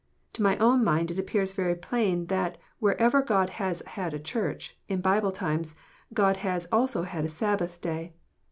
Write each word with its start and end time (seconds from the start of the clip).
To 0.33 0.41
my 0.41 0.57
own 0.57 0.83
mind 0.83 1.11
it 1.11 1.19
appears 1.19 1.51
very 1.51 1.75
plain 1.75 2.25
that 2.25 2.57
wherever 2.79 3.21
God 3.21 3.51
has 3.61 3.83
had 3.85 4.15
a 4.15 4.19
Church, 4.19 4.75
in 4.87 4.99
Bible 4.99 5.31
times, 5.31 5.75
God 6.11 6.37
has 6.37 6.65
also 6.71 7.03
had 7.03 7.23
a 7.23 7.29
Sabbath 7.29 7.79
Day. 7.81 8.15